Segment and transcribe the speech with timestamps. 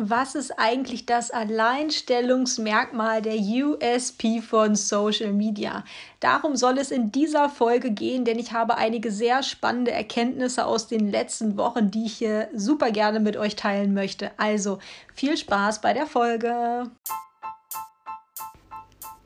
[0.00, 5.82] was ist eigentlich das Alleinstellungsmerkmal der USP von Social Media?
[6.20, 10.86] Darum soll es in dieser Folge gehen, denn ich habe einige sehr spannende Erkenntnisse aus
[10.86, 14.30] den letzten Wochen, die ich hier super gerne mit euch teilen möchte.
[14.36, 14.78] Also
[15.14, 16.88] viel Spaß bei der Folge.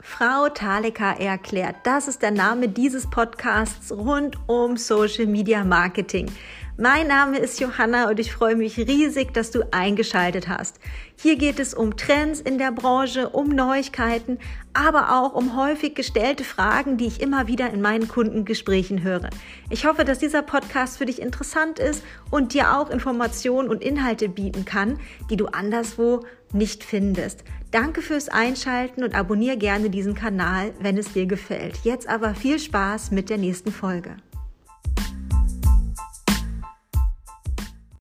[0.00, 6.30] Frau Taleka erklärt, das ist der Name dieses Podcasts rund um Social Media Marketing.
[6.79, 10.80] Mein Name ist Johanna und ich freue mich riesig, dass du eingeschaltet hast.
[11.16, 14.38] Hier geht es um Trends in der Branche, um Neuigkeiten,
[14.73, 19.28] aber auch um häufig gestellte Fragen, die ich immer wieder in meinen Kundengesprächen höre.
[19.69, 24.30] Ich hoffe, dass dieser Podcast für dich interessant ist und dir auch Informationen und Inhalte
[24.30, 27.45] bieten kann, die du anderswo nicht findest.
[27.70, 31.80] Danke fürs Einschalten und abonniere gerne diesen Kanal, wenn es dir gefällt.
[31.84, 34.16] Jetzt aber viel Spaß mit der nächsten Folge.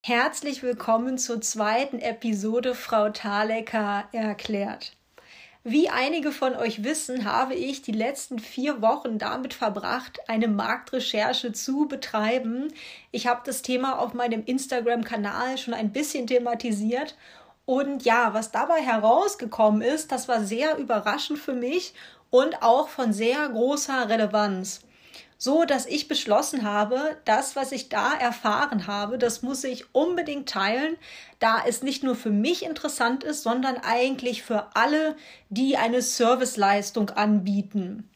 [0.04, 4.94] Herzlich willkommen zur zweiten Episode Frau Thalecker erklärt.
[5.64, 11.54] Wie einige von euch wissen, habe ich die letzten vier Wochen damit verbracht, eine Marktrecherche
[11.54, 12.74] zu betreiben.
[13.12, 17.16] Ich habe das Thema auf meinem Instagram-Kanal schon ein bisschen thematisiert.
[17.66, 21.94] Und ja, was dabei herausgekommen ist, das war sehr überraschend für mich
[22.32, 24.82] und auch von sehr großer Relevanz
[25.44, 30.48] so dass ich beschlossen habe, das, was ich da erfahren habe, das muss ich unbedingt
[30.48, 30.98] teilen,
[31.40, 35.16] da es nicht nur für mich interessant ist, sondern eigentlich für alle,
[35.50, 38.08] die eine Serviceleistung anbieten.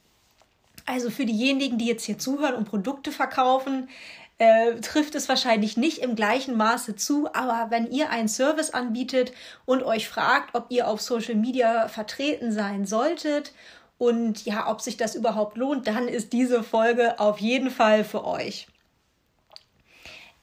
[0.86, 3.90] Also für diejenigen, die jetzt hier zuhören und Produkte verkaufen,
[4.38, 9.34] äh, trifft es wahrscheinlich nicht im gleichen Maße zu, aber wenn ihr einen Service anbietet
[9.66, 13.52] und euch fragt, ob ihr auf Social Media vertreten sein solltet
[13.98, 18.26] und ja, ob sich das überhaupt lohnt, dann ist diese Folge auf jeden Fall für
[18.26, 18.68] euch.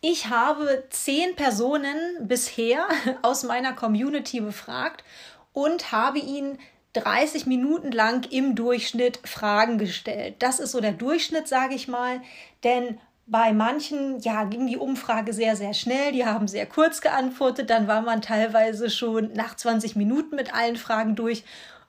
[0.00, 2.88] Ich habe zehn Personen bisher
[3.22, 5.04] aus meiner Community befragt
[5.52, 6.58] und habe ihnen
[6.94, 10.36] 30 Minuten lang im Durchschnitt Fragen gestellt.
[10.40, 12.20] Das ist so der Durchschnitt, sage ich mal,
[12.64, 16.12] denn bei manchen ja, ging die Umfrage sehr, sehr schnell.
[16.12, 17.70] Die haben sehr kurz geantwortet.
[17.70, 21.44] Dann war man teilweise schon nach 20 Minuten mit allen Fragen durch.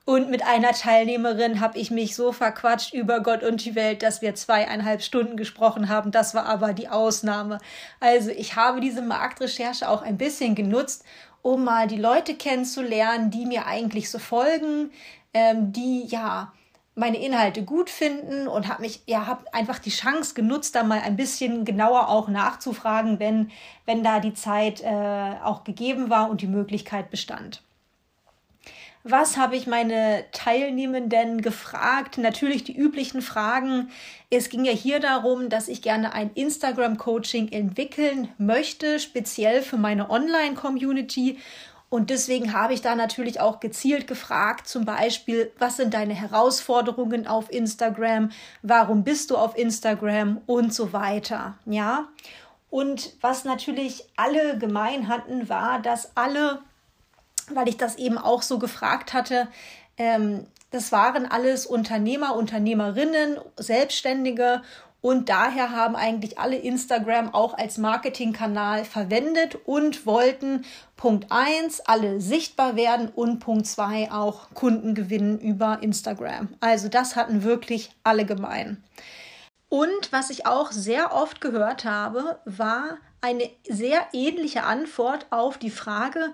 [0.06, 4.20] Und mit einer Teilnehmerin habe ich mich so verquatscht über Gott und die Welt, dass
[4.20, 6.10] wir zweieinhalb Stunden gesprochen haben.
[6.10, 7.58] Das war aber die Ausnahme.
[8.00, 11.04] Also ich habe diese Marktrecherche auch ein bisschen genutzt,
[11.40, 14.90] um mal die Leute kennenzulernen, die mir eigentlich so folgen,
[15.32, 16.52] ähm, die ja
[16.94, 21.00] meine Inhalte gut finden und habe mich ja habe einfach die Chance genutzt, da mal
[21.00, 23.50] ein bisschen genauer auch nachzufragen, wenn
[23.84, 27.62] wenn da die Zeit äh, auch gegeben war und die Möglichkeit bestand.
[29.06, 32.16] Was habe ich meine Teilnehmenden gefragt?
[32.16, 33.90] Natürlich die üblichen Fragen.
[34.30, 40.08] Es ging ja hier darum, dass ich gerne ein Instagram-Coaching entwickeln möchte, speziell für meine
[40.08, 41.38] Online-Community.
[41.90, 47.26] Und deswegen habe ich da natürlich auch gezielt gefragt, zum Beispiel, was sind deine Herausforderungen
[47.26, 48.30] auf Instagram?
[48.62, 50.40] Warum bist du auf Instagram?
[50.46, 51.58] Und so weiter.
[51.66, 52.08] Ja.
[52.70, 56.60] Und was natürlich alle gemein hatten, war, dass alle
[57.50, 59.48] weil ich das eben auch so gefragt hatte.
[59.96, 64.62] Ähm, das waren alles Unternehmer, Unternehmerinnen, Selbstständige
[65.04, 70.64] und daher haben eigentlich alle Instagram auch als Marketingkanal verwendet und wollten
[70.96, 76.48] Punkt 1 alle sichtbar werden und Punkt 2 auch Kunden gewinnen über Instagram.
[76.60, 78.82] Also das hatten wirklich alle gemein.
[79.68, 85.68] Und was ich auch sehr oft gehört habe, war eine sehr ähnliche Antwort auf die
[85.68, 86.32] Frage,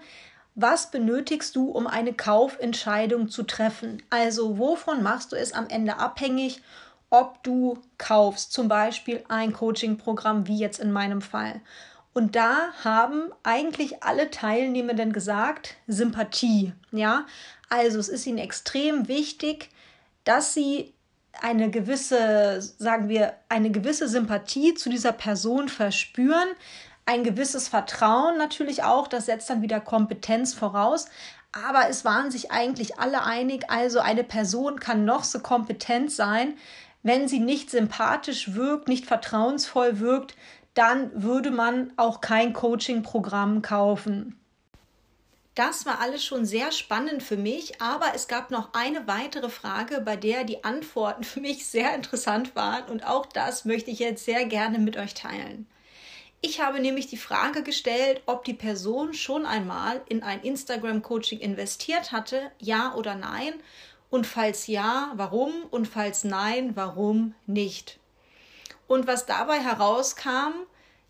[0.54, 4.02] was benötigst du, um eine Kaufentscheidung zu treffen?
[4.10, 6.60] Also wovon machst du es am Ende abhängig,
[7.10, 11.60] ob du kaufst, zum Beispiel ein Coaching-Programm wie jetzt in meinem Fall.
[12.12, 16.72] Und da haben eigentlich alle Teilnehmenden gesagt, Sympathie.
[16.92, 17.26] Ja,
[17.68, 19.70] also es ist ihnen extrem wichtig,
[20.24, 20.92] dass sie
[21.40, 26.48] eine gewisse, sagen wir, eine gewisse Sympathie zu dieser Person verspüren,
[27.10, 31.06] ein gewisses Vertrauen natürlich auch, das setzt dann wieder Kompetenz voraus.
[31.50, 36.54] Aber es waren sich eigentlich alle einig, also eine Person kann noch so kompetent sein,
[37.02, 40.36] wenn sie nicht sympathisch wirkt, nicht vertrauensvoll wirkt,
[40.74, 44.38] dann würde man auch kein Coaching-Programm kaufen.
[45.56, 50.00] Das war alles schon sehr spannend für mich, aber es gab noch eine weitere Frage,
[50.00, 54.24] bei der die Antworten für mich sehr interessant waren und auch das möchte ich jetzt
[54.24, 55.66] sehr gerne mit euch teilen.
[56.42, 62.12] Ich habe nämlich die Frage gestellt, ob die Person schon einmal in ein Instagram-Coaching investiert
[62.12, 63.52] hatte, ja oder nein.
[64.08, 65.52] Und falls ja, warum?
[65.70, 67.98] Und falls nein, warum nicht?
[68.86, 70.52] Und was dabei herauskam,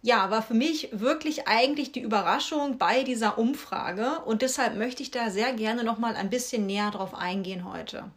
[0.03, 5.11] ja, war für mich wirklich eigentlich die Überraschung bei dieser Umfrage und deshalb möchte ich
[5.11, 8.11] da sehr gerne noch mal ein bisschen näher drauf eingehen heute.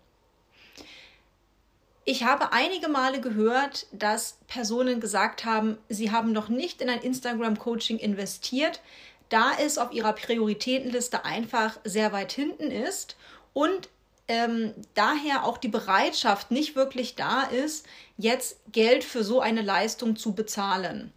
[2.05, 6.99] Ich habe einige Male gehört, dass Personen gesagt haben, sie haben noch nicht in ein
[6.99, 8.81] Instagram-Coaching investiert,
[9.29, 13.15] da es auf ihrer Prioritätenliste einfach sehr weit hinten ist
[13.53, 13.89] und
[14.27, 17.85] ähm, daher auch die Bereitschaft nicht wirklich da ist,
[18.17, 21.11] jetzt Geld für so eine Leistung zu bezahlen.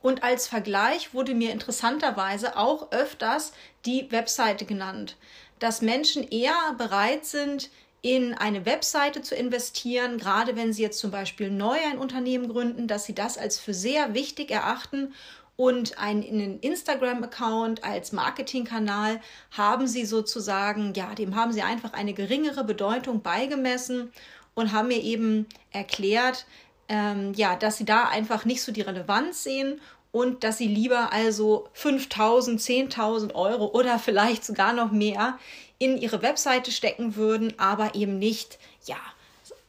[0.00, 3.52] Und als Vergleich wurde mir interessanterweise auch öfters
[3.86, 5.16] die Webseite genannt,
[5.60, 7.70] dass Menschen eher bereit sind,
[8.02, 12.88] in eine Webseite zu investieren, gerade wenn sie jetzt zum Beispiel neu ein Unternehmen gründen,
[12.88, 15.14] dass sie das als für sehr wichtig erachten
[15.56, 19.20] und einen Instagram-Account als Marketingkanal
[19.52, 24.12] haben sie sozusagen, ja, dem haben sie einfach eine geringere Bedeutung beigemessen
[24.54, 26.46] und haben mir eben erklärt,
[26.88, 31.12] ähm, ja, dass sie da einfach nicht so die Relevanz sehen und dass sie lieber
[31.12, 35.38] also 5000, 10.000 Euro oder vielleicht sogar noch mehr
[35.82, 38.98] in ihre Webseite stecken würden, aber eben nicht, ja,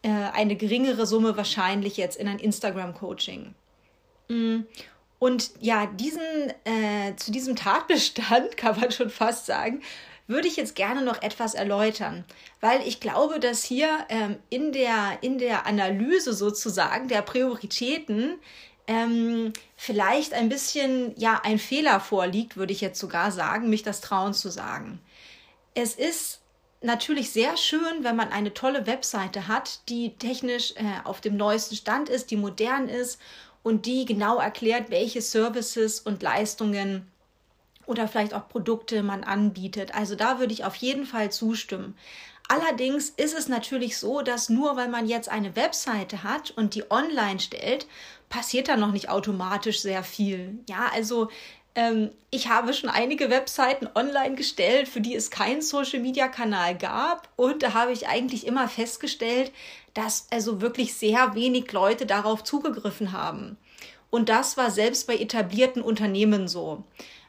[0.04, 3.56] äh, eine geringere Summe wahrscheinlich jetzt in ein Instagram-Coaching.
[4.28, 4.60] Mm.
[5.18, 6.22] Und ja, diesen,
[6.66, 9.82] äh, zu diesem Tatbestand kann man schon fast sagen,
[10.28, 12.26] würde ich jetzt gerne noch etwas erläutern,
[12.62, 18.36] weil ich glaube, dass hier ähm, in, der, in der Analyse sozusagen der Prioritäten
[18.88, 24.00] ähm, vielleicht ein bisschen ja ein Fehler vorliegt, würde ich jetzt sogar sagen, mich das
[24.02, 25.00] trauen zu sagen
[25.76, 26.42] es ist
[26.82, 31.76] natürlich sehr schön, wenn man eine tolle Webseite hat, die technisch äh, auf dem neuesten
[31.76, 33.20] Stand ist, die modern ist
[33.64, 37.08] und die genau erklärt, welche Services und Leistungen
[37.86, 39.96] oder vielleicht auch Produkte man anbietet.
[39.96, 41.96] Also da würde ich auf jeden Fall zustimmen.
[42.50, 46.92] Allerdings ist es natürlich so, dass nur weil man jetzt eine Webseite hat und die
[46.92, 47.88] online stellt,
[48.28, 50.60] passiert da noch nicht automatisch sehr viel.
[50.68, 51.30] Ja, also
[51.76, 57.30] ähm, ich habe schon einige Webseiten online gestellt, für die es keinen Social-Media-Kanal gab.
[57.36, 59.52] Und da habe ich eigentlich immer festgestellt,
[59.94, 63.58] dass also wirklich sehr wenig Leute darauf zugegriffen haben.
[64.10, 66.84] Und das war selbst bei etablierten Unternehmen so.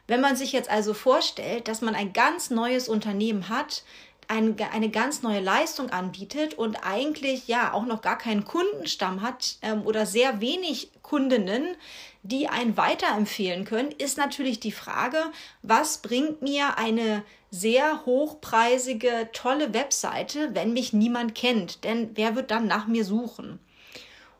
[0.06, 3.85] Wenn man sich jetzt also vorstellt, dass man ein ganz neues Unternehmen hat,
[4.29, 9.56] ein, eine ganz neue Leistung anbietet und eigentlich ja auch noch gar keinen Kundenstamm hat
[9.62, 11.76] ähm, oder sehr wenig Kundinnen,
[12.23, 15.19] die einen weiterempfehlen können, ist natürlich die Frage,
[15.62, 21.85] was bringt mir eine sehr hochpreisige, tolle Webseite, wenn mich niemand kennt?
[21.85, 23.61] Denn wer wird dann nach mir suchen?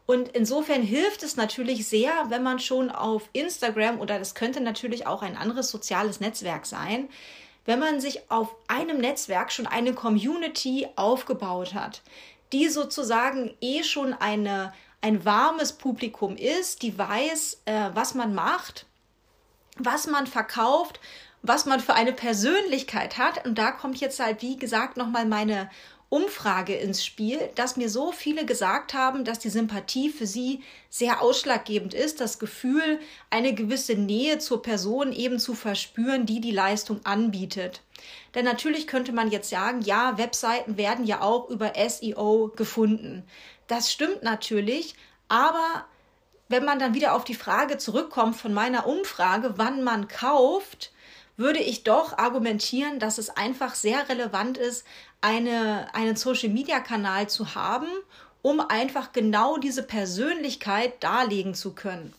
[0.07, 5.07] Und insofern hilft es natürlich sehr, wenn man schon auf Instagram oder das könnte natürlich
[5.07, 7.09] auch ein anderes soziales Netzwerk sein,
[7.65, 12.03] wenn man sich auf einem Netzwerk schon eine Community aufgebaut hat,
[12.53, 14.73] die sozusagen eh schon eine
[15.05, 18.87] ein warmes Publikum ist, die weiß, äh, was man macht,
[19.77, 20.99] was man verkauft,
[21.43, 23.45] was man für eine Persönlichkeit hat.
[23.45, 25.69] Und da kommt jetzt halt, wie gesagt, nochmal meine
[26.15, 31.21] Umfrage ins Spiel, dass mir so viele gesagt haben, dass die Sympathie für sie sehr
[31.21, 33.01] ausschlaggebend ist, das Gefühl,
[33.31, 37.83] eine gewisse Nähe zur Person eben zu verspüren, die die Leistung anbietet.
[38.37, 43.25] Denn natürlich könnte man jetzt sagen, ja, Webseiten werden ja auch über SEO gefunden.
[43.67, 44.95] Das stimmt natürlich,
[45.27, 45.85] aber
[46.49, 50.93] wenn man dann wieder auf die Frage zurückkommt von meiner Umfrage, wann man kauft,
[51.37, 54.85] würde ich doch argumentieren, dass es einfach sehr relevant ist,
[55.20, 57.89] eine, einen Social-Media-Kanal zu haben,
[58.43, 62.13] um einfach genau diese Persönlichkeit darlegen zu können.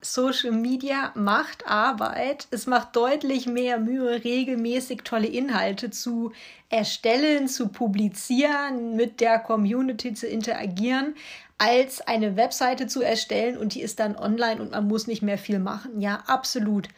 [0.00, 2.46] Social Media macht Arbeit.
[2.52, 6.32] Es macht deutlich mehr Mühe, regelmäßig tolle Inhalte zu
[6.68, 11.14] erstellen, zu publizieren, mit der Community zu interagieren,
[11.58, 15.38] als eine Webseite zu erstellen und die ist dann online und man muss nicht mehr
[15.38, 16.00] viel machen.
[16.00, 16.88] Ja, absolut.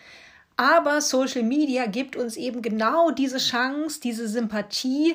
[0.61, 5.15] Aber Social Media gibt uns eben genau diese Chance, diese Sympathie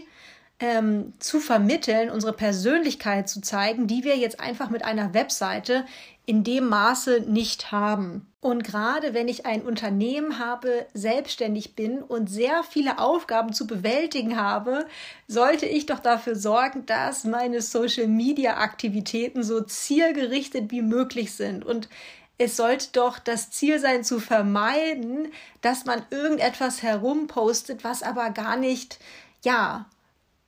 [0.60, 5.86] ähm, zu vermitteln, unsere Persönlichkeit zu zeigen, die wir jetzt einfach mit einer Webseite
[6.26, 8.26] in dem Maße nicht haben.
[8.42, 14.38] Und gerade wenn ich ein Unternehmen habe, selbstständig bin und sehr viele Aufgaben zu bewältigen
[14.38, 14.88] habe,
[15.28, 21.64] sollte ich doch dafür sorgen, dass meine Social-Media-Aktivitäten so zielgerichtet wie möglich sind.
[21.64, 21.88] Und
[22.38, 28.58] es sollte doch das Ziel sein, zu vermeiden, dass man irgendetwas herumpostet, was aber gar
[28.58, 29.00] nicht,
[29.44, 29.86] ja,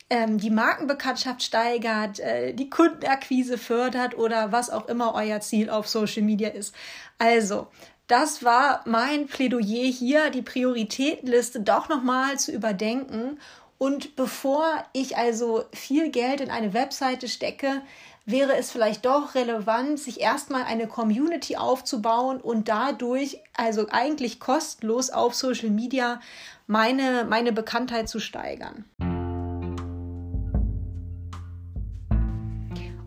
[0.10, 5.88] ähm, die Markenbekanntschaft steigert, äh, die Kundenakquise fördert oder was auch immer euer Ziel auf
[5.88, 6.74] Social Media ist.
[7.17, 7.67] Also,
[8.08, 13.38] das war mein Plädoyer hier, die Prioritätenliste doch nochmal zu überdenken.
[13.77, 17.81] Und bevor ich also viel Geld in eine Webseite stecke,
[18.25, 25.12] wäre es vielleicht doch relevant, sich erstmal eine Community aufzubauen und dadurch, also eigentlich kostenlos
[25.12, 26.19] auf Social Media,
[26.65, 28.86] meine, meine Bekanntheit zu steigern.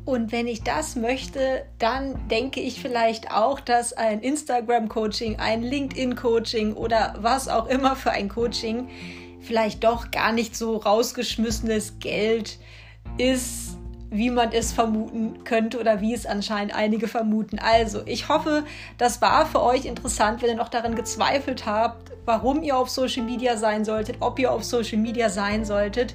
[0.07, 6.75] Und wenn ich das möchte, dann denke ich vielleicht auch, dass ein Instagram-Coaching, ein LinkedIn-Coaching
[6.75, 8.89] oder was auch immer für ein Coaching
[9.41, 12.59] vielleicht doch gar nicht so rausgeschmissenes Geld
[13.19, 13.77] ist,
[14.11, 17.59] wie man es vermuten könnte oder wie es anscheinend einige vermuten.
[17.59, 18.65] Also, ich hoffe,
[18.99, 23.23] das war für euch interessant, wenn ihr noch daran gezweifelt habt, warum ihr auf Social
[23.23, 26.15] Media sein solltet, ob ihr auf Social Media sein solltet.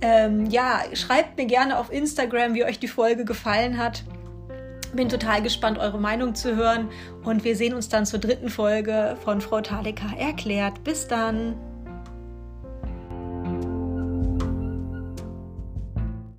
[0.00, 4.02] Ähm, ja, schreibt mir gerne auf Instagram, wie euch die Folge gefallen hat.
[4.94, 6.88] Bin total gespannt, eure Meinung zu hören.
[7.24, 10.82] Und wir sehen uns dann zur dritten Folge von Frau Taleka erklärt.
[10.82, 11.67] Bis dann!